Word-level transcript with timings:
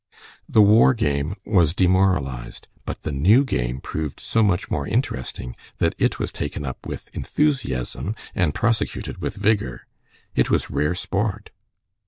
The 0.49 0.63
war 0.63 0.95
game 0.95 1.35
was 1.45 1.75
demoralized, 1.75 2.67
but 2.87 3.03
the 3.03 3.11
new 3.11 3.45
game 3.45 3.79
proved 3.79 4.19
so 4.19 4.41
much 4.41 4.71
more 4.71 4.87
interesting 4.87 5.55
that 5.77 5.93
it 5.99 6.17
was 6.17 6.31
taken 6.31 6.65
up 6.65 6.87
with 6.87 7.07
enthusiasm 7.13 8.15
and 8.33 8.55
prosecuted 8.55 9.21
with 9.21 9.35
vigor. 9.35 9.85
It 10.33 10.49
was 10.49 10.71
rare 10.71 10.95
sport. 10.95 11.51